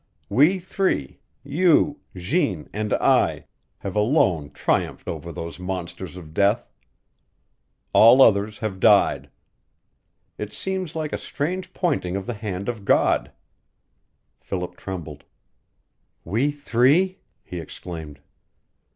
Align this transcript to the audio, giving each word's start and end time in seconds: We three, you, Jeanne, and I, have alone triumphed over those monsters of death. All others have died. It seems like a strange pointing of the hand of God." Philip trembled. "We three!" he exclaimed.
We 0.29 0.57
three, 0.57 1.19
you, 1.43 1.99
Jeanne, 2.15 2.67
and 2.73 2.91
I, 2.91 3.45
have 3.77 3.95
alone 3.95 4.49
triumphed 4.49 5.07
over 5.07 5.31
those 5.31 5.59
monsters 5.59 6.17
of 6.17 6.33
death. 6.33 6.67
All 7.93 8.19
others 8.19 8.57
have 8.65 8.79
died. 8.79 9.29
It 10.39 10.53
seems 10.53 10.95
like 10.95 11.13
a 11.13 11.19
strange 11.19 11.71
pointing 11.71 12.15
of 12.15 12.25
the 12.25 12.33
hand 12.33 12.67
of 12.67 12.83
God." 12.83 13.31
Philip 14.39 14.75
trembled. 14.75 15.23
"We 16.25 16.49
three!" 16.49 17.19
he 17.43 17.59
exclaimed. 17.59 18.21